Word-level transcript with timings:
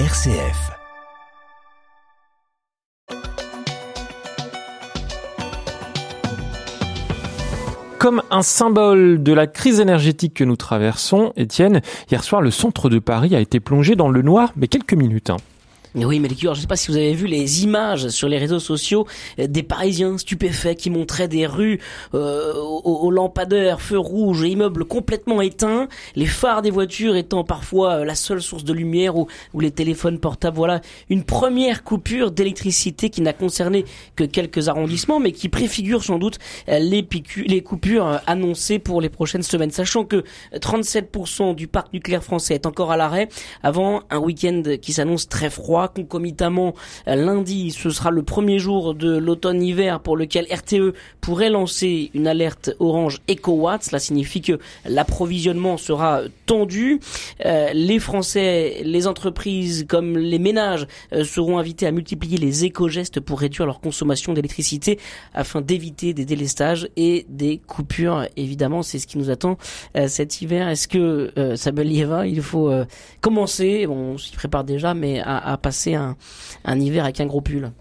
RCF. 0.00 0.72
Comme 8.00 8.22
un 8.30 8.42
symbole 8.42 9.22
de 9.22 9.32
la 9.32 9.46
crise 9.46 9.78
énergétique 9.78 10.34
que 10.34 10.42
nous 10.42 10.56
traversons, 10.56 11.32
Étienne, 11.36 11.80
hier 12.10 12.24
soir, 12.24 12.42
le 12.42 12.50
centre 12.50 12.90
de 12.90 12.98
Paris 12.98 13.36
a 13.36 13.40
été 13.40 13.60
plongé 13.60 13.94
dans 13.94 14.08
le 14.08 14.22
noir, 14.22 14.52
mais 14.56 14.66
quelques 14.66 14.94
minutes. 14.94 15.30
hein. 15.30 15.36
Oui, 15.96 16.18
mais 16.18 16.28
je 16.28 16.48
ne 16.48 16.54
sais 16.54 16.66
pas 16.66 16.74
si 16.74 16.90
vous 16.90 16.96
avez 16.96 17.14
vu 17.14 17.28
les 17.28 17.62
images 17.62 18.08
sur 18.08 18.28
les 18.28 18.36
réseaux 18.36 18.58
sociaux 18.58 19.06
euh, 19.38 19.46
des 19.46 19.62
Parisiens 19.62 20.18
stupéfaits 20.18 20.74
qui 20.74 20.90
montraient 20.90 21.28
des 21.28 21.46
rues 21.46 21.78
euh, 22.14 22.52
aux, 22.52 23.12
lampadaires, 23.12 23.80
feux 23.80 23.98
rouges, 23.98 24.42
immeubles 24.42 24.86
complètement 24.86 25.40
éteints, 25.40 25.86
les 26.16 26.26
phares 26.26 26.62
des 26.62 26.72
voitures 26.72 27.14
étant 27.14 27.44
parfois 27.44 28.00
euh, 28.00 28.04
la 28.04 28.16
seule 28.16 28.42
source 28.42 28.64
de 28.64 28.72
lumière 28.72 29.16
ou, 29.16 29.28
les 29.60 29.70
téléphones 29.70 30.18
portables. 30.18 30.56
Voilà, 30.56 30.80
une 31.10 31.22
première 31.22 31.84
coupure 31.84 32.32
d'électricité 32.32 33.08
qui 33.08 33.20
n'a 33.20 33.32
concerné 33.32 33.84
que 34.16 34.24
quelques 34.24 34.68
arrondissements, 34.68 35.20
mais 35.20 35.30
qui 35.30 35.48
préfigure 35.48 36.02
sans 36.02 36.18
doute 36.18 36.40
euh, 36.68 36.80
les, 36.80 37.62
coupures 37.62 38.20
annoncées 38.26 38.80
pour 38.80 39.00
les 39.00 39.10
prochaines 39.10 39.44
semaines. 39.44 39.70
Sachant 39.70 40.04
que 40.04 40.24
37% 40.56 41.54
du 41.54 41.68
parc 41.68 41.92
nucléaire 41.92 42.24
français 42.24 42.54
est 42.54 42.66
encore 42.66 42.90
à 42.90 42.96
l'arrêt 42.96 43.28
avant 43.62 44.02
un 44.10 44.18
week-end 44.18 44.62
qui 44.82 44.92
s'annonce 44.92 45.28
très 45.28 45.50
froid. 45.50 45.83
Concomitamment, 45.88 46.74
euh, 47.08 47.14
lundi, 47.14 47.70
ce 47.70 47.90
sera 47.90 48.10
le 48.10 48.22
premier 48.22 48.58
jour 48.58 48.94
de 48.94 49.16
l'automne-hiver 49.16 50.00
pour 50.00 50.16
lequel 50.16 50.46
RTE 50.50 50.94
pourrait 51.20 51.50
lancer 51.50 52.10
une 52.14 52.26
alerte 52.26 52.70
orange 52.78 53.20
EcoWatt. 53.30 53.82
Cela 53.82 53.98
signifie 53.98 54.40
que 54.40 54.58
l'approvisionnement 54.86 55.76
sera 55.76 56.22
tendu. 56.46 57.00
Euh, 57.44 57.70
les 57.72 57.98
Français, 57.98 58.82
les 58.84 59.06
entreprises 59.06 59.86
comme 59.88 60.16
les 60.16 60.38
ménages 60.38 60.86
euh, 61.12 61.24
seront 61.24 61.58
invités 61.58 61.86
à 61.86 61.90
multiplier 61.90 62.38
les 62.38 62.64
éco-gestes 62.64 63.20
pour 63.20 63.40
réduire 63.40 63.66
leur 63.66 63.80
consommation 63.80 64.32
d'électricité 64.32 64.98
afin 65.34 65.60
d'éviter 65.60 66.14
des 66.14 66.24
délestages 66.24 66.88
et 66.96 67.26
des 67.28 67.60
coupures. 67.66 68.26
Évidemment, 68.36 68.82
c'est 68.82 68.98
ce 68.98 69.06
qui 69.06 69.18
nous 69.18 69.30
attend 69.30 69.58
cet 70.06 70.40
hiver. 70.40 70.68
Est-ce 70.68 70.88
que 70.88 71.32
Samuel 71.56 71.88
Liévin, 71.88 72.26
il 72.26 72.42
faut 72.42 72.72
commencer, 73.20 73.86
bon, 73.86 74.14
on 74.14 74.18
s'y 74.18 74.32
prépare 74.32 74.64
déjà, 74.64 74.94
mais 74.94 75.20
à 75.20 75.56
passer 75.60 75.73
un, 75.94 76.16
un 76.64 76.80
hiver 76.80 77.04
avec 77.04 77.20
un 77.20 77.26
gros 77.26 77.40
pull 77.40 77.72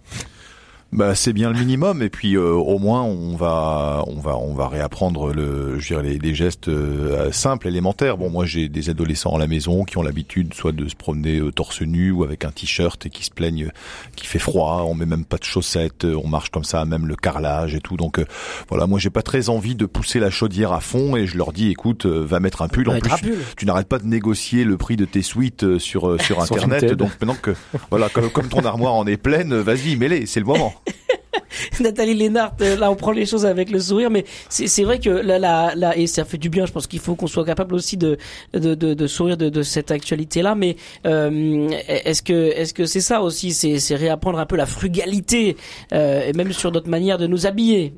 Bah, 0.93 1.15
c'est 1.15 1.33
bien 1.33 1.51
le 1.51 1.57
minimum 1.57 2.03
et 2.03 2.09
puis 2.09 2.35
euh, 2.35 2.51
au 2.51 2.77
moins 2.77 3.01
on 3.01 3.35
va 3.35 4.03
on 4.05 4.19
va 4.19 4.37
on 4.37 4.53
va 4.53 4.67
réapprendre 4.67 5.33
le 5.33 5.79
je 5.79 5.87
dirais 5.87 6.03
les, 6.03 6.19
les 6.19 6.35
gestes 6.35 6.67
euh, 6.67 7.31
simples 7.31 7.67
élémentaires. 7.67 8.15
Bon 8.15 8.29
moi 8.29 8.45
j'ai 8.45 8.69
des 8.69 8.91
adolescents 8.91 9.35
à 9.35 9.39
la 9.39 9.47
maison 9.47 9.85
qui 9.85 9.97
ont 9.97 10.03
l'habitude 10.03 10.53
soit 10.53 10.71
de 10.71 10.87
se 10.87 10.95
promener 10.95 11.39
euh, 11.39 11.51
torse 11.51 11.81
nu 11.81 12.11
ou 12.11 12.23
avec 12.23 12.45
un 12.45 12.51
t-shirt 12.51 13.03
et 13.07 13.09
qui 13.09 13.23
se 13.23 13.31
plaignent 13.31 13.71
qu'il 14.15 14.27
fait 14.27 14.37
froid, 14.37 14.85
on 14.87 14.93
met 14.93 15.07
même 15.07 15.25
pas 15.25 15.37
de 15.37 15.43
chaussettes, 15.43 16.05
euh, 16.05 16.21
on 16.23 16.27
marche 16.27 16.51
comme 16.51 16.63
ça 16.63 16.85
même 16.85 17.07
le 17.07 17.15
carrelage 17.15 17.73
et 17.73 17.81
tout. 17.81 17.97
Donc 17.97 18.19
euh, 18.19 18.25
voilà, 18.69 18.85
moi 18.85 18.99
j'ai 18.99 19.09
pas 19.09 19.23
très 19.23 19.49
envie 19.49 19.73
de 19.73 19.87
pousser 19.87 20.19
la 20.19 20.29
chaudière 20.29 20.73
à 20.73 20.79
fond 20.79 21.15
et 21.15 21.25
je 21.25 21.37
leur 21.39 21.53
dis 21.53 21.71
écoute, 21.71 22.05
va 22.05 22.39
mettre 22.39 22.61
un 22.61 22.67
pull 22.67 22.87
en 22.89 22.99
plus. 22.99 23.09
pull. 23.09 23.37
Tu 23.57 23.65
n'arrêtes 23.65 23.89
pas 23.89 23.97
de 23.97 24.05
négocier 24.05 24.63
le 24.63 24.77
prix 24.77 24.95
de 24.95 25.05
tes 25.05 25.23
suites 25.23 25.77
sur 25.79 26.21
sur 26.21 26.39
internet. 26.39 26.93
Donc 26.93 27.09
maintenant 27.19 27.37
que 27.41 27.55
voilà 27.89 28.09
comme, 28.09 28.29
comme 28.29 28.47
ton 28.47 28.63
armoire 28.63 28.93
en 28.93 29.07
est 29.07 29.17
pleine, 29.17 29.55
vas-y, 29.55 29.95
mets-les, 29.95 30.27
c'est 30.27 30.39
le 30.39 30.45
moment. 30.45 30.75
Nathalie 31.79 32.13
Lénart, 32.13 32.55
euh, 32.61 32.75
là 32.77 32.91
on 32.91 32.95
prend 32.95 33.11
les 33.11 33.25
choses 33.25 33.45
avec 33.45 33.69
le 33.71 33.79
sourire, 33.79 34.09
mais 34.09 34.25
c'est 34.49 34.83
vrai 34.83 34.99
que 34.99 35.09
là, 35.09 35.39
là, 35.75 35.97
et 35.97 36.07
ça 36.07 36.25
fait 36.25 36.37
du 36.37 36.49
bien. 36.49 36.65
Je 36.65 36.71
pense 36.71 36.87
qu'il 36.87 36.99
faut 36.99 37.15
qu'on 37.15 37.27
soit 37.27 37.45
capable 37.45 37.75
aussi 37.75 37.97
de 37.97 38.17
de, 38.53 38.75
de, 38.75 38.93
de 38.93 39.07
sourire 39.07 39.37
de, 39.37 39.49
de 39.49 39.61
cette 39.63 39.91
actualité-là. 39.91 40.55
Mais 40.55 40.75
euh, 41.05 41.69
est-ce 41.87 42.21
que 42.21 42.51
est-ce 42.51 42.73
que 42.73 42.85
c'est 42.85 43.01
ça 43.01 43.21
aussi 43.21 43.51
C'est 43.53 43.79
c'est 43.79 43.95
réapprendre 43.95 44.39
un 44.39 44.45
peu 44.45 44.55
la 44.55 44.65
frugalité, 44.65 45.57
euh, 45.93 46.27
et 46.27 46.33
même 46.33 46.51
sur 46.53 46.71
notre 46.71 46.89
manière 46.89 47.17
de 47.17 47.27
nous 47.27 47.45
habiller? 47.45 47.93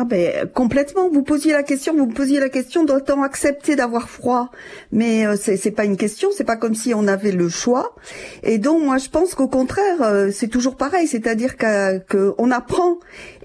Ah 0.00 0.04
ben 0.04 0.48
complètement. 0.54 1.08
Vous 1.10 1.24
posiez 1.24 1.50
la 1.50 1.64
question, 1.64 1.92
vous 1.96 2.06
posiez 2.06 2.38
la 2.38 2.48
question, 2.48 2.84
doit-on 2.84 3.24
accepter 3.24 3.74
d'avoir 3.74 4.08
froid 4.08 4.52
Mais 4.92 5.26
euh, 5.26 5.34
c'est 5.34 5.72
pas 5.72 5.84
une 5.84 5.96
question, 5.96 6.28
c'est 6.32 6.44
pas 6.44 6.54
comme 6.54 6.76
si 6.76 6.94
on 6.94 7.08
avait 7.08 7.32
le 7.32 7.48
choix. 7.48 7.96
Et 8.44 8.58
donc 8.58 8.80
moi 8.84 8.98
je 8.98 9.08
pense 9.08 9.34
qu'au 9.34 9.48
contraire, 9.48 10.00
euh, 10.02 10.30
c'est 10.32 10.46
toujours 10.46 10.76
pareil, 10.76 11.08
c'est-à-dire 11.08 11.56
qu'à- 11.56 11.98
que 11.98 12.32
on 12.38 12.52
apprend 12.52 12.98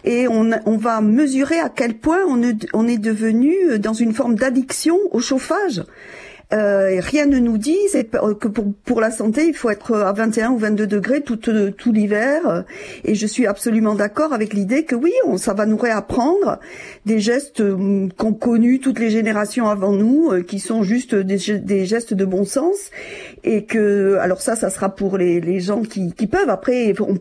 et 0.06 0.28
on, 0.28 0.78
va 0.78 1.02
mesurer 1.02 1.59
à 1.59 1.69
quel 1.69 1.97
point 1.97 2.19
on 2.28 2.44
est, 2.44 2.68
on 2.74 2.88
est 2.88 3.00
devenu 3.00 3.80
dans 3.80 3.94
une 3.94 4.14
forme 4.14 4.35
d'addiction 4.35 5.00
au 5.09 5.20
chauffage. 5.20 5.81
Euh, 6.53 7.00
rien 7.02 7.25
ne 7.25 7.40
nous 7.40 7.58
dit 7.58 7.78
p- 7.94 8.06
que 8.40 8.47
pour, 8.47 8.66
pour 8.86 9.02
la 9.02 9.09
santé, 9.09 9.46
il 9.47 9.53
faut 9.56 9.69
être 9.72 9.96
à 9.96 10.14
21 10.14 10.52
ou 10.52 10.58
22 10.58 10.86
degrés 10.86 11.22
tout, 11.22 11.40
euh, 11.50 11.72
tout 11.72 11.91
l'hiver. 11.91 12.64
Et 13.06 13.16
je 13.16 13.25
suis 13.25 13.47
absolument 13.47 13.96
d'accord 13.96 14.34
avec 14.34 14.53
l'idée 14.53 14.84
que 14.84 14.96
oui, 14.96 15.12
on, 15.25 15.38
ça 15.38 15.53
va 15.53 15.66
nous 15.66 15.78
réapprendre 15.78 16.59
des 17.06 17.19
gestes 17.19 17.62
euh, 17.62 18.08
qu'ont 18.18 18.34
connus 18.34 18.80
toutes 18.80 19.00
les 19.00 19.09
générations 19.09 19.68
avant 19.68 19.94
nous, 19.94 20.30
euh, 20.31 20.41
qui 20.44 20.59
sont 20.59 20.84
juste 20.84 21.16
des, 21.16 21.38
des 21.59 21.86
gestes 21.86 22.14
de 22.14 22.25
bon 22.25 22.46
sens. 22.46 22.75
Et 23.44 23.64
que, 23.66 24.18
alors 24.22 24.41
ça, 24.41 24.56
ça 24.56 24.70
sera 24.70 24.94
pour 24.94 25.18
les, 25.18 25.41
les 25.41 25.59
gens 25.59 25.81
qui, 25.81 26.14
qui 26.14 26.28
peuvent. 26.28 26.50
Après, 26.50 26.94
on- 27.00 27.18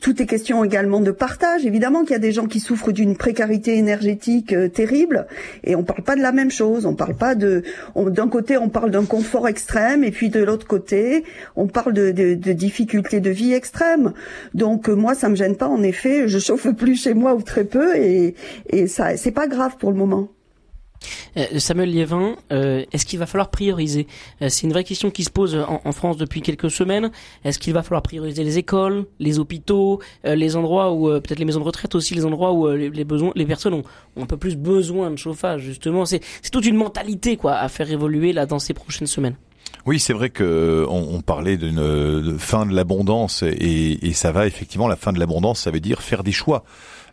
tout 0.00 0.22
est 0.22 0.26
question 0.26 0.64
également 0.64 1.00
de 1.00 1.10
partage. 1.10 1.66
Évidemment 1.66 2.02
qu'il 2.02 2.12
y 2.12 2.16
a 2.16 2.18
des 2.20 2.32
gens 2.32 2.46
qui 2.46 2.58
souffrent 2.60 2.92
d'une 2.92 3.16
précarité 3.16 3.76
énergétique 3.76 4.52
euh, 4.54 4.68
terrible. 4.68 5.26
Et 5.64 5.76
on 5.76 5.82
parle 5.84 6.02
pas 6.02 6.16
de 6.16 6.22
la 6.22 6.32
même 6.32 6.50
chose. 6.50 6.86
On 6.86 6.94
parle 6.94 7.14
pas 7.14 7.34
de, 7.34 7.62
d'un 7.96 8.28
côté, 8.28 8.56
on 8.62 8.68
parle 8.68 8.90
d'un 8.90 9.04
confort 9.04 9.48
extrême, 9.48 10.04
et 10.04 10.10
puis 10.10 10.28
de 10.30 10.42
l'autre 10.42 10.66
côté, 10.66 11.24
on 11.56 11.66
parle 11.66 11.92
de, 11.92 12.34
difficultés 12.34 13.20
de 13.20 13.30
vie 13.30 13.52
extrêmes. 13.52 14.12
Donc 14.54 14.88
euh, 14.88 14.94
moi, 14.94 15.14
ça 15.14 15.28
me 15.28 15.34
gêne 15.34 15.56
pas. 15.56 15.68
En 15.68 15.82
effet, 15.82 16.28
je 16.28 16.38
chauffe 16.38 16.68
plus 16.76 17.02
chez 17.02 17.14
moi 17.14 17.34
ou 17.34 17.42
très 17.42 17.64
peu, 17.64 17.96
et, 17.96 18.34
et 18.70 18.86
ça, 18.86 19.16
c'est 19.16 19.32
pas 19.32 19.46
grave 19.46 19.76
pour 19.78 19.90
le 19.90 19.96
moment. 19.96 20.28
Euh, 21.36 21.58
Samuel 21.58 21.90
Liévin, 21.90 22.36
euh, 22.52 22.84
est-ce 22.92 23.04
qu'il 23.06 23.18
va 23.18 23.26
falloir 23.26 23.50
prioriser 23.50 24.06
Euh, 24.40 24.48
C'est 24.48 24.62
une 24.66 24.72
vraie 24.72 24.84
question 24.84 25.10
qui 25.10 25.24
se 25.24 25.30
pose 25.30 25.54
en, 25.56 25.80
en 25.84 25.92
France 25.92 26.16
depuis 26.16 26.42
quelques 26.42 26.70
semaines. 26.70 27.10
Est-ce 27.44 27.58
qu'il 27.58 27.72
va 27.72 27.82
falloir 27.82 28.02
prioriser 28.02 28.44
les 28.44 28.58
écoles, 28.58 29.06
les 29.18 29.38
hôpitaux, 29.38 30.00
euh, 30.26 30.34
les 30.34 30.56
endroits 30.56 30.92
où 30.92 31.08
euh, 31.08 31.20
peut-être 31.20 31.38
les 31.38 31.44
maisons 31.44 31.60
de 31.60 31.64
retraite 31.64 31.94
aussi, 31.94 32.14
les 32.14 32.24
endroits 32.24 32.52
où 32.52 32.66
euh, 32.66 32.76
les, 32.76 33.04
besoins, 33.04 33.32
les 33.34 33.46
personnes 33.46 33.74
ont, 33.74 33.82
ont 34.16 34.22
un 34.22 34.26
peu 34.26 34.36
plus 34.36 34.56
besoin 34.56 35.10
de 35.10 35.16
chauffage 35.16 35.62
justement. 35.62 36.04
C'est 36.04 36.20
toute 36.50 36.66
une 36.66 36.76
mentalité 36.76 37.36
quoi 37.36 37.54
à 37.54 37.68
faire 37.68 37.90
évoluer 37.90 38.32
là 38.32 38.46
dans 38.46 38.58
ces 38.58 38.74
prochaines 38.74 39.06
semaines. 39.06 39.36
Oui, 39.86 39.98
c'est 39.98 40.12
vrai 40.12 40.30
que 40.30 40.86
on, 40.88 41.16
on 41.16 41.20
parlait 41.22 41.56
d'une 41.56 42.38
fin 42.38 42.66
de 42.66 42.74
l'abondance 42.74 43.42
et, 43.42 43.98
et 44.02 44.12
ça 44.12 44.30
va 44.30 44.46
effectivement 44.46 44.86
la 44.86 44.96
fin 44.96 45.12
de 45.12 45.18
l'abondance, 45.18 45.60
ça 45.60 45.70
veut 45.70 45.80
dire 45.80 46.02
faire 46.02 46.22
des 46.22 46.30
choix. 46.32 46.64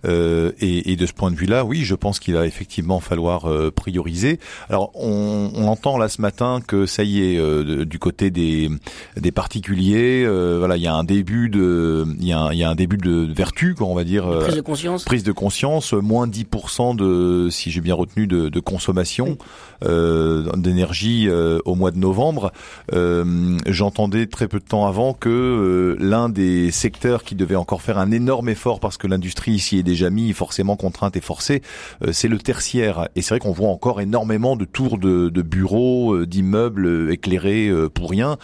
Euh, 0.05 0.51
et, 0.61 0.91
et 0.91 0.95
de 0.95 1.05
ce 1.05 1.13
point 1.13 1.29
de 1.31 1.35
vue-là, 1.35 1.65
oui, 1.65 1.83
je 1.83 1.95
pense 1.95 2.19
qu'il 2.19 2.33
va 2.33 2.45
effectivement 2.45 2.99
falloir 2.99 3.49
euh, 3.49 3.69
prioriser. 3.71 4.39
Alors, 4.69 4.91
on, 4.95 5.51
on 5.53 5.67
entend 5.67 5.97
là 5.97 6.07
ce 6.07 6.21
matin 6.21 6.59
que 6.65 6.85
ça 6.85 7.03
y 7.03 7.19
est, 7.21 7.37
euh, 7.37 7.83
du 7.85 7.99
côté 7.99 8.29
des, 8.31 8.69
des 9.17 9.31
particuliers, 9.31 10.23
euh, 10.25 10.55
voilà, 10.59 10.77
il 10.77 10.83
y 10.83 10.87
a 10.87 10.93
un 10.95 11.03
début 11.03 11.49
de, 11.49 12.05
il 12.19 12.27
y 12.27 12.31
a 12.33 12.39
un, 12.39 12.53
y 12.53 12.63
a 12.63 12.69
un 12.69 12.75
début 12.75 12.97
de 12.97 13.27
vertu, 13.33 13.75
quoi, 13.75 13.87
on 13.87 13.95
va 13.95 14.03
dire. 14.05 14.25
euh, 14.27 14.41
Prise 14.43 14.55
de 14.55 14.61
conscience. 14.61 15.03
prise 15.03 15.23
de 15.23 15.31
conscience, 15.31 15.93
euh, 15.93 15.99
moins 15.99 16.27
10% 16.27 16.95
de, 16.95 17.49
si 17.49 17.69
j'ai 17.71 17.81
bien 17.81 17.95
retenu, 17.95 18.25
de, 18.27 18.47
de 18.49 18.59
consommation 18.59 19.37
euh, 19.83 20.49
d'énergie 20.55 21.27
euh, 21.27 21.59
au 21.66 21.75
mois 21.75 21.91
de 21.91 21.97
novembre. 21.97 22.51
Euh, 22.93 23.57
J'entendais 23.66 24.27
très 24.27 24.47
peu 24.47 24.59
de 24.59 24.66
temps 24.66 24.87
avant 24.87 25.13
que 25.13 25.29
euh, 25.29 25.95
l'un 25.99 26.29
des 26.29 26.71
secteurs 26.71 27.23
qui 27.23 27.35
devait 27.35 27.55
encore 27.55 27.81
faire 27.81 27.97
un 27.97 28.11
énorme 28.11 28.49
effort 28.49 28.79
parce 28.79 28.97
que 28.97 29.07
l'industrie 29.07 29.51
ici 29.51 29.77
est 29.79 29.83
déjà 29.89 30.09
mis 30.09 30.31
forcément 30.33 30.75
contrainte 30.75 31.17
et 31.17 31.22
forcée, 31.22 31.61
euh, 32.03 32.11
c'est 32.13 32.27
le 32.27 32.38
tertiaire. 32.38 33.09
Et 33.16 33.22
c'est 33.22 33.33
vrai 33.33 33.39
qu'on 33.39 33.51
voit 33.51 33.69
encore 33.69 34.01
énormément 34.01 34.55
de 34.55 34.66
tours 34.66 34.97
de, 34.97 35.29
de 35.29 35.41
bureaux, 35.41 36.13
euh, 36.13 36.25
d'immeubles 36.25 36.85
euh, 36.85 37.11
éclairés 37.11 37.72
pour 37.94 38.09
rien. 38.09 38.38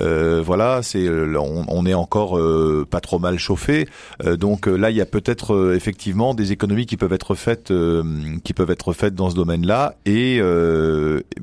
Euh, 0.00 0.42
voilà, 0.44 0.82
c'est 0.82 1.08
on, 1.08 1.64
on 1.68 1.86
est 1.86 1.94
encore 1.94 2.38
pas 2.90 3.00
trop 3.00 3.18
mal 3.18 3.38
chauffé. 3.38 3.86
Donc 4.24 4.66
là, 4.66 4.90
il 4.90 4.96
y 4.96 5.00
a 5.00 5.06
peut-être 5.06 5.74
effectivement 5.74 6.34
des 6.34 6.52
économies 6.52 6.86
qui 6.86 6.96
peuvent 6.96 7.12
être 7.12 7.34
faites, 7.34 7.72
qui 8.44 8.52
peuvent 8.54 8.70
être 8.70 8.92
faites 8.92 9.14
dans 9.14 9.30
ce 9.30 9.34
domaine-là, 9.34 9.94
et 10.06 10.40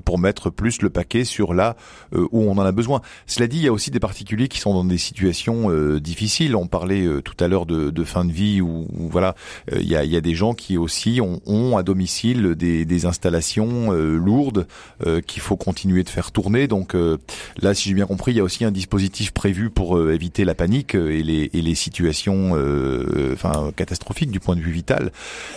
pour 0.03 0.19
mettre 0.19 0.49
plus 0.49 0.81
le 0.81 0.89
paquet 0.89 1.23
sur 1.23 1.53
là 1.53 1.75
où 2.13 2.43
on 2.43 2.57
en 2.57 2.65
a 2.65 2.71
besoin. 2.71 3.01
Cela 3.25 3.47
dit, 3.47 3.57
il 3.57 3.63
y 3.63 3.67
a 3.67 3.73
aussi 3.73 3.91
des 3.91 3.99
particuliers 3.99 4.47
qui 4.47 4.59
sont 4.59 4.73
dans 4.73 4.85
des 4.85 4.97
situations 4.97 5.69
difficiles. 5.99 6.55
On 6.55 6.67
parlait 6.67 7.05
tout 7.23 7.37
à 7.39 7.47
l'heure 7.47 7.65
de, 7.65 7.89
de 7.89 8.03
fin 8.03 8.25
de 8.25 8.31
vie, 8.31 8.61
où, 8.61 8.87
où 8.97 9.09
voilà, 9.09 9.35
il 9.71 9.87
y, 9.87 9.95
a, 9.95 10.03
y 10.03 10.15
a 10.15 10.21
des 10.21 10.35
gens 10.35 10.53
qui 10.53 10.77
aussi 10.77 11.19
ont, 11.21 11.41
ont 11.45 11.77
à 11.77 11.83
domicile 11.83 12.55
des, 12.55 12.85
des 12.85 13.05
installations 13.05 13.93
euh, 13.93 14.15
lourdes 14.17 14.67
euh, 15.05 15.21
qu'il 15.21 15.41
faut 15.41 15.57
continuer 15.57 16.03
de 16.03 16.09
faire 16.09 16.31
tourner. 16.31 16.67
Donc 16.67 16.95
euh, 16.95 17.17
là, 17.61 17.73
si 17.73 17.89
j'ai 17.89 17.95
bien 17.95 18.05
compris, 18.05 18.31
il 18.31 18.37
y 18.37 18.39
a 18.39 18.43
aussi 18.43 18.65
un 18.65 18.71
dispositif 18.71 19.31
prévu 19.31 19.69
pour 19.69 19.97
euh, 19.97 20.13
éviter 20.13 20.45
la 20.45 20.55
panique 20.55 20.95
euh, 20.95 21.11
et 21.11 21.23
les, 21.23 21.49
et 21.53 21.61
les 21.61 21.75
situations, 21.75 22.55
euh, 22.55 23.05
euh, 23.15 23.33
enfin 23.33 23.71
catastrophiques 23.75 24.31
du 24.31 24.39
point 24.39 24.55
de 24.55 24.61
vue 24.61 24.71
vital. 24.71 25.11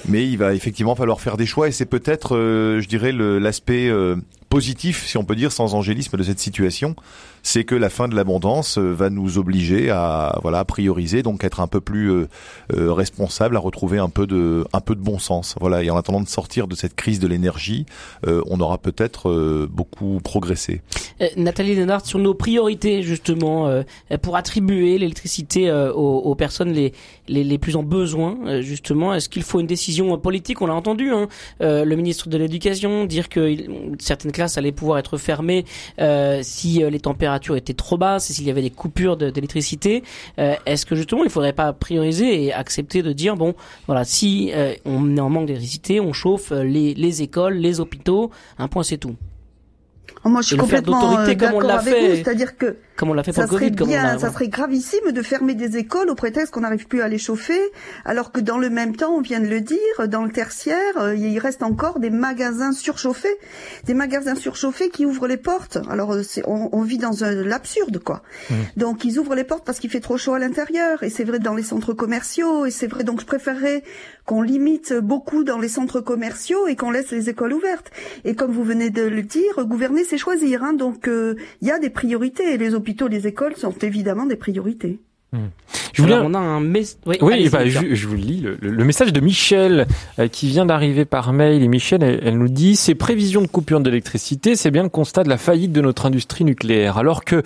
Mais 0.08 0.26
il 0.26 0.38
va 0.38 0.55
effectivement 0.55 0.94
falloir 0.94 1.20
faire 1.20 1.37
des 1.37 1.46
choix 1.46 1.69
et 1.69 1.73
c'est 1.73 1.87
peut-être, 1.87 2.37
euh, 2.37 2.81
je 2.81 2.88
dirais, 2.88 3.12
l'aspect 3.12 3.88
euh, 3.88 4.17
positif, 4.49 5.06
si 5.06 5.19
on 5.19 5.25
peut 5.25 5.37
dire, 5.37 5.53
sans 5.53 5.75
angélisme 5.75 6.17
de 6.17 6.23
cette 6.23 6.39
situation, 6.39 6.97
c'est 7.43 7.65
que 7.65 7.75
la 7.75 7.91
fin 7.91 8.09
de 8.09 8.15
l'abondance 8.15 8.79
euh, 8.79 8.93
va 8.93 9.11
nous 9.11 9.39
obliger 9.39 9.91
à 9.91 10.39
voilà 10.43 10.61
à 10.61 10.65
prioriser, 10.65 11.23
donc 11.23 11.45
être 11.45 11.61
un 11.61 11.67
peu 11.67 11.81
plus 11.81 12.11
euh, 12.11 12.29
euh, 12.75 12.93
responsable, 12.93 13.56
à 13.56 13.61
retrouver 13.61 13.99
un 13.99 14.09
peu 14.09 14.27
de 14.27 14.65
un 14.73 14.81
peu 14.81 14.95
de 14.95 15.00
bon 15.00 15.19
sens. 15.19 15.55
Voilà, 15.61 15.83
et 15.83 15.91
en 15.91 15.97
attendant 15.97 16.21
de 16.21 16.29
sortir 16.29 16.67
de 16.67 16.75
cette 16.75 16.95
crise 16.95 17.21
de 17.21 17.27
l'énergie, 17.27 17.87
on 18.27 18.61
aura 18.61 18.79
peut-être 18.79 19.67
beaucoup 19.71 20.21
progressé. 20.23 20.81
Nathalie 21.37 21.75
Lénard, 21.75 22.05
sur 22.05 22.19
nos 22.19 22.35
priorités 22.35 23.03
justement 23.03 23.83
pour 24.23 24.37
attribuer 24.37 24.99
l'électricité 24.99 25.71
aux, 25.73 26.19
aux, 26.19 26.35
personnes 26.35 26.73
les, 26.73 26.93
les, 27.29 27.45
les 27.45 27.59
plus 27.59 27.77
en 27.77 27.83
besoin, 27.83 28.61
justement, 28.61 29.15
est-ce 29.15 29.29
qu'il 29.29 29.43
faut 29.43 29.61
une 29.61 29.67
décision 29.67 30.17
politique? 30.19 30.61
On 30.62 30.67
l'a 30.67 30.75
entendu, 30.75 31.11
hein, 31.12 31.29
le 31.61 31.95
ministre 31.95 32.29
de 32.29 32.39
l'Éducation 32.39 33.05
dire 33.05 33.29
que 33.29 33.56
certaines 33.99 34.33
classes 34.38 34.58
allaient 34.58 34.73
pouvoir 34.73 34.99
être 34.99 35.19
fermées 35.19 35.64
si 36.43 36.82
les 36.90 37.00
températures 37.00 37.56
était 37.56 37.75
trop 37.75 37.99
basse 37.99 38.31
et 38.31 38.32
s'il 38.32 38.46
y 38.46 38.50
avait 38.50 38.62
des 38.62 38.70
coupures 38.70 39.17
d'électricité, 39.17 40.02
euh, 40.38 40.55
est-ce 40.67 40.87
que 40.87 40.94
justement 40.94 41.25
il 41.25 41.31
faudrait 41.31 41.52
pas 41.52 41.73
prioriser 41.73 42.44
et 42.44 42.52
accepter 42.52 43.02
de 43.02 43.12
dire 43.12 43.37
bon 43.37 43.55
voilà 43.87 44.05
si 44.05 44.50
euh, 44.55 44.75
on 44.85 45.17
est 45.17 45.20
en 45.20 45.31
manque 45.31 45.46
d'électricité, 45.46 46.00
on 46.00 46.12
chauffe 46.12 46.50
les, 46.50 46.94
les 46.94 47.23
écoles, 47.23 47.55
les 47.55 47.81
hôpitaux, 47.81 48.31
un 48.58 48.69
point 48.69 48.82
c'est 48.82 48.99
tout. 48.99 49.17
Oh, 50.25 50.29
moi, 50.29 50.40
je 50.40 50.49
suis 50.49 50.56
complètement 50.56 51.19
euh, 51.20 51.26
d'accord 51.26 51.70
avec 51.70 51.94
vous. 51.94 52.17
C'est-à-dire 52.17 52.56
que 52.56 52.76
comme 52.99 53.11
on 53.11 53.15
l'a 53.15 53.23
fait 53.23 53.33
pour 53.33 53.45
ça 53.45 53.49
serait 53.49 53.71
Covid, 53.71 53.93
bien, 53.93 54.19
ça 54.19 54.33
serait 54.33 54.49
gravissime 54.49 55.12
de 55.12 55.23
fermer 55.23 55.55
des 55.55 55.77
écoles 55.77 56.11
au 56.11 56.17
prétexte 56.17 56.53
qu'on 56.53 56.62
n'arrive 56.62 56.89
plus 56.89 57.00
à 57.00 57.06
les 57.06 57.17
chauffer, 57.17 57.61
alors 58.05 58.33
que 58.33 58.41
dans 58.41 58.59
le 58.59 58.71
même 58.71 58.97
temps, 58.97 59.15
on 59.15 59.21
vient 59.21 59.39
de 59.39 59.47
le 59.47 59.61
dire, 59.61 60.09
dans 60.09 60.25
le 60.25 60.31
tertiaire, 60.31 60.77
euh, 60.97 61.15
il 61.15 61.39
reste 61.39 61.62
encore 61.62 62.00
des 62.00 62.11
magasins 62.11 62.73
surchauffés, 62.73 63.37
des 63.85 63.95
magasins 63.95 64.35
surchauffés 64.35 64.91
qui 64.91 65.06
ouvrent 65.06 65.29
les 65.29 65.37
portes. 65.37 65.79
Alors, 65.89 66.12
euh, 66.12 66.23
on, 66.45 66.71
on, 66.73 66.83
vit 66.83 66.99
dans 66.99 67.15
l'absurde, 67.23 68.00
quoi. 68.03 68.23
Mmh. 68.50 68.55
Donc, 68.77 69.05
ils 69.05 69.21
ouvrent 69.21 69.37
les 69.37 69.45
portes 69.45 69.65
parce 69.65 69.79
qu'il 69.79 69.91
fait 69.91 70.00
trop 70.00 70.19
chaud 70.19 70.35
à 70.35 70.41
l'intérieur, 70.41 71.05
et 71.05 71.11
c'est 71.11 71.25
vrai 71.25 71.39
dans 71.39 71.55
les 71.55 71.62
centres 71.62 71.93
commerciaux, 71.93 72.67
et 72.67 72.73
c'est 72.73 72.89
vrai. 72.89 73.05
Donc, 73.05 73.21
je 73.21 73.27
préférerais 73.27 73.85
qu'on 74.29 74.43
limite 74.43 74.93
beaucoup 74.93 75.43
dans 75.43 75.59
les 75.59 75.69
centres 75.69 76.00
commerciaux 76.00 76.67
et 76.67 76.77
qu'on 76.77 76.91
laisse 76.91 77.11
les 77.12 77.31
écoles 77.31 77.55
ouvertes. 77.55 77.91
Et 78.27 78.35
comme 78.35 78.53
vous 78.53 78.62
venez 78.62 78.91
de 78.91 79.03
le 79.03 79.23
dire, 79.23 79.65
gouverner, 79.65 80.05
c'est 80.05 80.19
choisir. 80.19 80.62
Hein. 80.62 80.75
Donc, 80.75 81.05
il 81.06 81.11
euh, 81.11 81.35
y 81.62 81.71
a 81.71 81.79
des 81.79 81.89
priorités, 81.89 82.53
et 82.53 82.59
les 82.59 82.75
hôpitaux, 82.75 82.88
les 83.08 83.26
écoles 83.26 83.56
sont 83.56 83.76
évidemment 83.79 84.26
des 84.26 84.37
priorités. 84.37 85.00
Hmm. 85.32 85.48
Je 85.92 86.02
voulais... 86.02 86.14
on 86.14 86.32
a 86.32 86.38
un 86.38 86.62
oui, 87.20 87.48
bah, 87.50 87.66
je, 87.66 88.06
vous 88.06 88.14
lis 88.14 88.40
le, 88.40 88.84
message 88.84 89.12
de 89.12 89.20
Michel 89.20 89.86
euh, 90.19 90.28
qui 90.28 90.46
vient 90.46 90.64
d'arriver 90.64 91.04
par 91.04 91.32
mail. 91.32 91.62
Et 91.62 91.69
Michel, 91.69 92.02
elle, 92.02 92.38
nous 92.38 92.48
dit 92.48 92.76
ces 92.76 92.94
prévisions 92.94 93.42
de 93.42 93.46
coupure 93.46 93.80
d'électricité, 93.80 94.54
c'est 94.54 94.70
bien 94.70 94.84
le 94.84 94.88
constat 94.88 95.25
de 95.25 95.28
la 95.28 95.38
faillite 95.38 95.72
de 95.72 95.80
notre 95.80 96.06
industrie 96.06 96.44
nucléaire. 96.44 96.98
Alors 96.98 97.25
que 97.25 97.42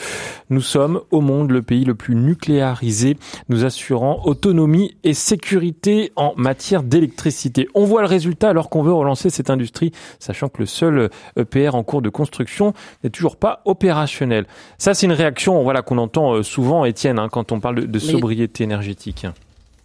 nous 0.51 0.61
sommes 0.61 1.01
au 1.11 1.21
monde 1.21 1.51
le 1.51 1.63
pays 1.63 1.85
le 1.85 1.95
plus 1.95 2.15
nucléarisé, 2.15 3.17
nous 3.49 3.65
assurant 3.65 4.21
autonomie 4.25 4.97
et 5.03 5.15
sécurité 5.15 6.13
en 6.17 6.35
matière 6.37 6.83
d'électricité. 6.83 7.69
On 7.75 7.85
voit 7.85 8.03
le 8.03 8.09
résultat 8.09 8.51
alors 8.51 8.69
qu'on 8.69 8.83
veut 8.83 8.93
relancer 8.93 9.31
cette 9.31 9.51
industrie, 9.51 9.93
sachant 10.19 10.49
que 10.49 10.59
le 10.59 10.67
seul 10.67 11.11
EPR 11.37 11.75
en 11.75 11.83
cours 11.83 12.03
de 12.03 12.11
construction 12.11 12.75
n'est 13.03 13.11
toujours 13.11 13.37
pas 13.37 13.63
opérationnel. 13.65 14.47
Ça, 14.79 14.95
c'est 14.95 15.07
une 15.07 15.13
réaction, 15.13 15.63
voilà, 15.63 15.83
qu'on 15.83 15.99
entend 15.99 16.35
euh, 16.35 16.43
souvent, 16.43 16.85
Étienne, 16.85 17.19
hein, 17.19 17.29
quand 17.31 17.51
on 17.53 17.61
parle 17.61 17.72
de, 17.75 17.99
sobriété 17.99 18.65
énergétique 18.65 19.27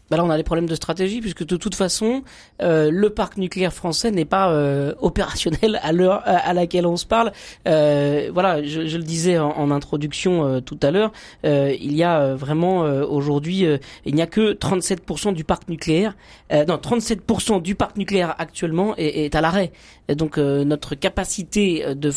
bah 0.09 0.18
là, 0.18 0.24
on 0.24 0.30
a 0.30 0.38
des 0.38 0.44
problèmes 0.44 0.68
de 0.68 0.75
stratégie 0.75 1.19
puisque 1.19 1.45
de 1.45 1.57
toute 1.57 1.75
façon, 1.75 2.24
euh, 2.62 2.89
le 2.92 3.09
parc 3.09 3.38
nucléaire 3.38 3.74
français 3.74 4.12
n'est 4.12 4.25
pas 4.25 4.51
euh, 4.51 4.94
opérationnel 5.00 5.80
à 5.83 5.92
l'heure 5.92 6.21
à 6.25 6.54
laquelle 6.54 6.86
on 6.86 6.95
se 6.95 7.06
parle. 7.06 7.31
Euh, 7.68 8.30
voilà, 8.33 8.63
je, 8.63 8.88
je, 8.88 8.98
le 8.98 9.04
disais 9.04 9.38
en, 9.38 9.50
en 9.50 9.71
introduction 9.71 10.45
euh, 10.45 10.59
tout 10.62 10.80
à 10.81 10.92
l'heure, 10.92 11.12
euh, 11.45 11.75
il 11.80 11.95
y 11.95 12.04
a 12.04 12.36
vraiment 12.36 12.77
aujourd'hui, 12.77 13.65
il 14.06 14.15
n'y 14.15 14.21
a 14.21 14.27
que 14.27 14.54
37% 14.54 15.33
du 15.33 15.44
parc 15.44 15.68
nucléaire, 15.68 16.15
non 16.51 16.75
37% 16.75 17.62
du 17.62 17.75
parc 17.75 17.98
nucléaire 17.98 18.36
actuellement 18.38 18.95
est, 18.98 19.25
est 19.25 19.36
à 19.36 19.42
l'arrêt. 19.42 19.71
Donc 20.09 20.38
notre 20.38 20.95
capacité 20.95 21.95
de 21.95 22.12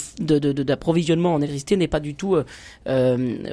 d'approvisionnement 0.62 1.34
en 1.34 1.38
électricité 1.38 1.76
n'est 1.76 1.88
pas 1.88 2.00
du 2.00 2.14
tout 2.14 2.36
au, 2.36 2.44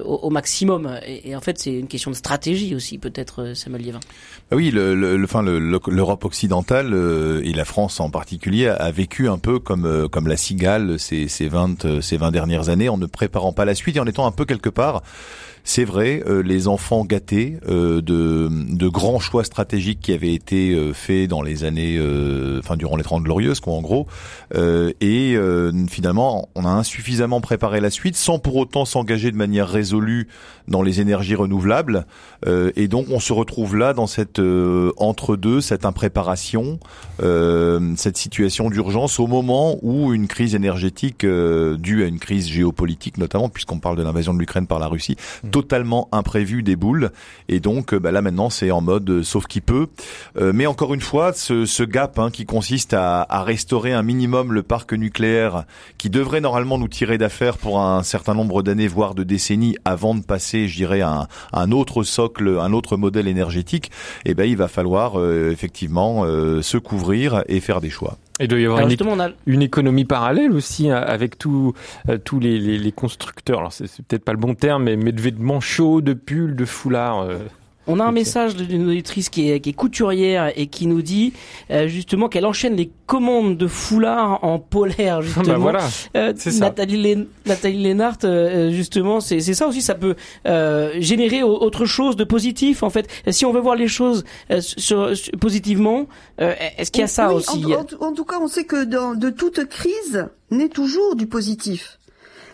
au, 0.04 0.30
maximum. 0.30 1.00
Et, 1.06 1.30
et 1.30 1.36
en 1.36 1.42
fait, 1.42 1.58
c'est 1.58 1.74
une 1.74 1.88
question 1.88 2.12
de 2.12 2.16
stratégie 2.16 2.76
aussi, 2.76 2.98
peut-être, 2.98 3.54
Samuel 3.56 3.82
Liévin. 3.82 4.00
Bah 4.50 4.56
oui, 4.56 4.72
le, 4.72 4.96
le, 4.96 5.22
enfin, 5.26 5.44
l'Europe 5.44 6.24
occidentale 6.24 6.94
euh, 6.94 7.42
et 7.44 7.52
la 7.52 7.66
France 7.66 8.00
en 8.00 8.10
particulier 8.10 8.68
a, 8.68 8.92
vécu 8.92 9.28
un 9.28 9.38
peu 9.38 9.60
comme 9.60 9.86
euh, 9.86 10.08
comme 10.08 10.28
la 10.28 10.38
cigale 10.38 10.98
ces 11.00 11.28
ces 11.28 11.50
20 11.50 11.84
euh, 11.84 12.02
ces 12.02 12.16
20 12.16 12.32
dernières 12.32 12.70
années 12.70 12.88
en 12.88 12.98
ne 12.98 13.08
préparant 13.08 13.52
pas 13.52 13.66
la 13.66 13.76
suite 13.76 13.98
et 13.98 14.00
en 14.00 14.06
étant 14.06 14.26
un 14.26 14.32
peu 14.32 14.46
quelque 14.46 14.70
part 14.70 15.04
c'est 15.68 15.84
vrai, 15.84 16.24
euh, 16.26 16.42
les 16.42 16.70
enfants 16.70 17.04
gâtés 17.04 17.58
euh, 17.68 18.02
de, 18.02 18.50
de, 18.50 18.88
grands 18.88 19.20
choix 19.20 19.44
stratégiques 19.44 20.00
qui 20.00 20.14
avaient 20.14 20.34
été 20.34 20.74
euh, 20.74 20.94
faits 20.94 21.30
dans 21.30 21.42
les 21.42 21.66
années, 21.66 22.00
enfin 22.58 22.78
durant 22.78 22.96
les 22.96 23.04
30 23.04 23.24
glorieuses, 23.24 23.60
quoi, 23.60 23.74
en 23.74 23.82
gros. 23.82 24.08
et 24.56 25.38
finalement, 25.90 26.48
on 26.56 26.66
a 26.66 26.70
insuffisamment 26.70 27.42
préparé 27.42 27.82
la 27.82 27.90
suite 27.90 28.16
sans 28.16 28.40
pour 28.40 28.56
autant 28.56 28.86
s'engager 28.86 29.30
de 29.30 29.36
manière 29.36 29.68
résolue 29.68 30.30
dans 30.70 30.82
les 30.82 31.02
énergies 31.02 31.36
renouvelables. 31.36 32.06
et 32.46 32.88
donc, 32.88 33.08
on 33.12 33.20
se 33.20 33.34
retrouve 33.34 33.76
là 33.76 33.94
dans 33.94 34.08
cette 34.08 34.42
entre-deux, 34.98 35.60
cette 35.60 35.86
impréparation, 35.86 36.80
cette 37.20 38.18
situation 38.18 38.70
d'urgence 38.70 39.20
au 39.20 39.28
moment 39.28 39.78
où 39.82 40.14
une 40.14 40.28
crise 40.28 40.56
énergétique 40.56 41.26
due 41.26 42.04
à 42.04 42.08
une 42.08 42.20
crise 42.20 42.48
géopolitique 42.48 43.18
notamment, 43.18 43.50
puisqu'on 43.50 43.80
parle 43.80 43.98
de 43.98 44.04
l'invasion 44.04 44.34
de 44.34 44.40
l'Ukraine 44.40 44.68
par 44.68 44.80
la 44.80 44.88
Russie, 44.88 45.18
totalement 45.62 46.08
imprévu 46.12 46.62
des 46.62 46.76
boules. 46.76 47.10
Et 47.50 47.60
donc 47.60 47.94
euh, 47.94 48.00
bah, 48.00 48.12
là 48.12 48.22
maintenant 48.22 48.52
c'est 48.52 48.70
en 48.70 48.80
mode 48.80 49.10
euh, 49.10 49.24
sauf 49.24 49.48
qui 49.48 49.60
peut. 49.60 49.88
Euh, 50.38 50.52
mais 50.54 50.68
encore 50.68 50.94
une 50.94 51.02
fois, 51.02 51.34
ce, 51.34 51.84
gap 51.84 52.20
hein, 52.20 52.30
qui 52.30 52.46
consiste 52.46 52.94
à, 52.94 53.26
à, 53.28 53.42
restaurer 53.42 53.92
un 53.94 54.04
minimum 54.04 54.54
le 54.54 54.62
parc 54.62 54.94
nucléaire, 54.94 55.64
qui 55.98 56.12
devrait 56.12 56.42
normalement 56.42 56.78
nous 56.78 56.88
tirer 56.88 57.18
d'affaire 57.18 57.58
pour 57.58 57.80
un 57.80 58.04
certain 58.04 58.36
nombre 58.36 58.62
d'années, 58.62 58.88
voire 58.88 59.16
de 59.16 59.24
décennies, 59.24 59.78
avant 59.84 60.14
de 60.14 60.22
passer, 60.22 60.68
je 60.68 60.76
dirais, 60.76 61.02
à 61.02 61.28
un, 61.54 61.72
autre 61.72 62.04
socle, 62.04 62.60
un 62.62 62.72
autre 62.72 62.96
modèle 62.96 63.28
énergétique, 63.28 63.90
eh 64.26 64.36
ben 64.36 64.48
il 64.48 64.58
va 64.58 64.68
falloir 64.68 65.14
effectivement 65.52 66.24
se 66.62 66.78
couvrir 66.78 67.44
et 67.48 67.60
faire 67.62 67.82
des 67.82 67.90
choix. 67.90 68.18
Et 68.40 68.44
il 68.44 68.48
doit 68.48 68.60
y 68.60 68.66
avoir 68.66 68.88
une, 69.48 69.62
économie 69.62 70.06
parallèle 70.06 70.52
aussi 70.52 70.90
hein, 70.90 70.98
avec 70.98 71.38
tous 71.38 71.74
euh, 72.10 72.18
tous 72.24 72.40
les, 72.40 72.60
les, 72.60 72.78
les, 72.78 72.92
constructeurs. 72.92 73.60
Alors 73.60 73.74
c'est 73.74 73.88
peut-être 74.04 74.24
pas 74.24 74.34
le 74.34 74.38
bon 74.38 74.54
terme, 74.54 74.84
mais, 74.84 74.96
mais 74.96 75.12
de 75.12 75.22
vêtements 75.22 75.60
chauds, 75.60 76.02
de 76.02 76.14
pulls, 76.14 76.56
de 76.56 76.66
foulards. 76.66 77.22
Euh. 77.22 77.38
On 77.88 78.00
a 78.00 78.04
un 78.04 78.12
message 78.12 78.56
d'une 78.56 78.88
auditrice 78.88 79.30
qui 79.30 79.50
est, 79.50 79.60
qui 79.60 79.70
est, 79.70 79.74
couturière 79.74 80.52
et 80.56 80.68
qui 80.68 80.88
nous 80.88 81.02
dit 81.02 81.34
euh, 81.72 81.88
justement 81.88 82.28
qu'elle 82.28 82.46
enchaîne 82.46 82.76
les 82.76 82.92
commandes 83.06 83.58
de 83.58 83.68
foulards 83.68 84.44
en 84.44 84.60
polaire 84.60 85.22
justement. 85.24 85.46
bah 85.46 85.58
voilà, 85.58 85.88
euh, 86.16 86.34
Nathalie, 86.60 87.28
Nathalie 87.46 87.82
Lénart 87.82 88.18
euh, 88.24 88.72
justement 88.72 89.20
c'est 89.22 89.40
ça 89.40 89.68
aussi 89.68 89.82
ça 89.82 89.96
peut 89.96 90.16
générer 91.00 91.44
autre 91.44 91.86
chose 91.86 92.16
de 92.16 92.24
positif 92.24 92.84
en 92.84 92.90
fait. 92.90 93.08
Si 93.30 93.46
on 93.46 93.54
veut 93.54 93.62
voir 93.62 93.76
les 93.76 93.88
choses 93.88 94.24
sur, 94.60 95.12
positivement, 95.40 96.08
est-ce 96.38 96.92
qu'il 96.92 97.02
y 97.02 97.04
a 97.04 97.08
ça 97.08 97.34
aussi 97.34 97.66
en, 97.66 97.86
en, 98.06 98.14
tout 98.14 98.26
cas, 98.26 98.38
on 98.42 98.48
sait 98.48 98.66
que 98.66 98.84
dans, 98.84 99.16
de 99.16 99.30
toute 99.30 99.66
crise 99.66 100.28
naît 100.52 100.70
toujours 100.70 101.16
du 101.16 101.28
positif 101.28 101.97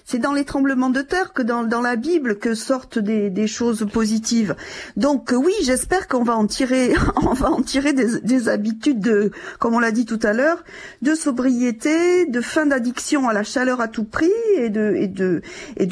c'est 0.05 0.19
dans 0.19 0.33
les 0.33 0.45
tremblements 0.45 0.89
de 0.89 1.01
terre 1.01 1.33
que 1.33 1.41
dans, 1.41 1.81
la 1.81 1.95
Bible 1.95 2.37
que 2.37 2.53
sortent 2.53 2.99
des, 2.99 3.47
choses 3.47 3.85
positives. 3.91 4.55
Donc 4.95 5.33
euh, 5.33 5.35
oui, 5.35 5.53
j'espère 5.63 6.07
qu'on 6.07 6.23
va 6.23 6.35
en 6.35 6.47
tirer, 6.47 6.93
on 7.15 7.33
va 7.33 7.51
en 7.51 7.61
tirer 7.61 7.93
des, 7.93 8.19
des 8.21 8.49
habitudes 8.49 8.99
de, 8.99 9.31
comme 9.59 9.73
on 9.73 9.79
l'a 9.79 9.91
dit 9.91 10.05
tout 10.05 10.19
à 10.23 10.33
l'heure, 10.33 10.63
de 11.01 11.15
sobriété, 11.15 12.25
de 12.25 12.41
fin 12.41 12.65
d'addiction 12.65 13.27
à 13.27 13.33
la 13.33 13.43
chaleur 13.43 13.81
à 13.81 13.87
tout 13.87 14.05
prix 14.05 14.31
et 14.55 14.69
de 14.69 15.41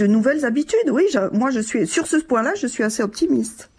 nouvelles 0.08 0.46
habitudes. 0.46 0.90
Oui, 0.92 1.04
moi 1.34 1.50
je 1.50 1.60
suis 1.60 1.88
sur 1.88 2.08
ce 2.08 2.18
point-là, 2.18 2.54
je 2.56 2.68
suis 2.68 2.84
assez 2.84 3.04
optimiste. 3.04 3.71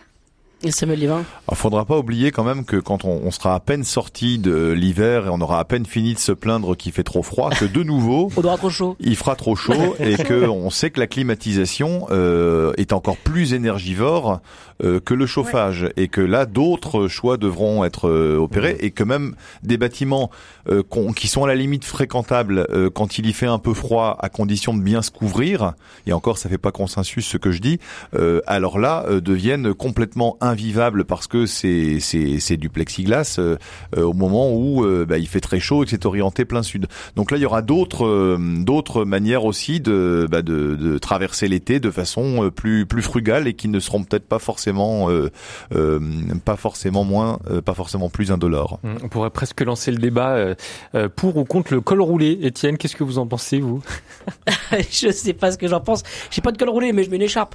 Et 0.64 0.70
Samuel 0.70 1.00
Lévin 1.00 1.24
Il 1.50 1.56
faudra 1.56 1.84
pas 1.84 1.98
oublier 1.98 2.30
quand 2.30 2.44
même 2.44 2.64
que 2.64 2.76
quand 2.76 3.04
on, 3.04 3.30
sera 3.32 3.54
à 3.54 3.60
peine 3.60 3.82
sorti 3.82 4.38
de 4.38 4.70
l'hiver 4.70 5.26
et 5.26 5.28
on 5.28 5.40
aura 5.40 5.58
à 5.58 5.64
peine 5.64 5.86
fini 5.86 6.14
de 6.14 6.20
se 6.20 6.30
plaindre 6.30 6.76
qu'il 6.76 6.92
fait 6.92 7.02
trop 7.02 7.24
froid, 7.24 7.50
que 7.50 7.64
de 7.64 7.82
nouveau, 7.82 8.30
trop 8.58 8.70
chaud. 8.70 8.96
il 9.00 9.16
fera 9.16 9.34
trop 9.34 9.56
chaud 9.56 9.96
et 10.00 10.16
que 10.16 10.48
on 10.48 10.70
sait 10.70 10.90
que 10.90 11.00
la 11.00 11.08
climatisation 11.08 12.06
euh, 12.10 12.72
est 12.76 12.92
encore 12.92 13.16
plus 13.16 13.54
énergivore 13.54 14.40
euh, 14.84 14.98
que 14.98 15.14
le 15.14 15.26
chauffage 15.26 15.88
et 15.96 16.08
que 16.08 16.20
là 16.20 16.44
d'autres 16.44 17.06
choix 17.06 17.36
devront 17.36 17.84
être 17.84 18.08
euh, 18.08 18.36
opérés 18.36 18.76
et 18.80 18.90
que 18.90 19.04
même 19.04 19.36
des 19.62 19.76
bâtiments 19.76 20.30
euh, 20.68 20.82
qui 21.14 21.28
sont 21.28 21.44
à 21.44 21.46
la 21.46 21.54
limite 21.54 21.84
fréquentables 21.84 22.66
quand 22.94 23.18
il 23.18 23.26
y 23.26 23.32
fait 23.32 23.46
un 23.46 23.58
peu 23.58 23.74
froid 23.74 24.16
à 24.20 24.28
condition 24.28 24.74
de 24.74 24.80
bien 24.80 25.02
se 25.02 25.10
couvrir 25.10 25.74
et 26.06 26.12
encore 26.12 26.38
ça 26.38 26.48
fait 26.48 26.58
pas 26.58 26.72
consensus 26.72 27.26
ce 27.26 27.36
que 27.36 27.50
je 27.50 27.60
dis 27.60 27.78
alors 28.46 28.78
là 28.78 29.04
deviennent 29.20 29.74
complètement 29.74 30.36
invivable 30.52 31.04
parce 31.04 31.26
que 31.26 31.46
c'est 31.46 31.98
c'est 32.00 32.38
c'est 32.38 32.56
du 32.56 32.68
plexiglas 32.68 33.40
au 33.96 34.12
moment 34.12 34.52
où 34.54 34.86
bah, 35.06 35.18
il 35.18 35.26
fait 35.26 35.40
très 35.40 35.60
chaud 35.60 35.82
et 35.82 35.86
que 35.86 35.90
c'est 35.90 36.06
orienté 36.06 36.44
plein 36.44 36.62
sud. 36.62 36.86
Donc 37.16 37.30
là, 37.30 37.36
il 37.36 37.40
y 37.40 37.46
aura 37.46 37.62
d'autres 37.62 38.38
d'autres 38.62 39.04
manières 39.04 39.44
aussi 39.44 39.80
de, 39.80 40.26
bah, 40.30 40.42
de, 40.42 40.76
de 40.76 40.98
traverser 40.98 41.48
l'été 41.48 41.80
de 41.80 41.90
façon 41.90 42.50
plus 42.54 42.86
plus 42.86 43.02
frugale 43.02 43.48
et 43.48 43.54
qui 43.54 43.68
ne 43.68 43.80
seront 43.80 44.04
peut-être 44.04 44.26
pas 44.26 44.38
forcément 44.38 45.08
pas 46.44 46.56
forcément 46.56 47.04
moins 47.04 47.38
pas 47.64 47.74
forcément 47.74 48.08
plus 48.08 48.30
indolores. 48.30 48.78
Mmh, 48.82 48.94
on 49.02 49.08
pourrait 49.08 49.30
presque 49.30 49.60
lancer 49.62 49.90
le 49.90 49.98
débat 49.98 50.54
pour 51.16 51.36
ou 51.36 51.44
contre 51.44 51.74
le 51.74 51.80
col 51.80 52.00
roulé. 52.00 52.38
Étienne, 52.42 52.78
qu'est-ce 52.78 52.96
que 52.96 53.04
vous 53.04 53.18
en 53.18 53.26
pensez 53.26 53.60
vous? 53.60 53.82
Je 54.90 55.10
sais 55.10 55.32
pas 55.32 55.52
ce 55.52 55.58
que 55.58 55.68
j'en 55.68 55.80
pense. 55.80 56.02
J'ai 56.30 56.42
pas 56.42 56.52
de 56.52 56.58
col 56.58 56.68
roulé, 56.68 56.92
mais 56.92 57.04
je 57.04 57.10
mets 57.10 57.16
une 57.16 57.22
écharpe. 57.22 57.54